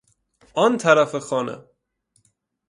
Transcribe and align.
آن 0.55 0.77
طرف 0.77 1.17
خانه 1.19 1.63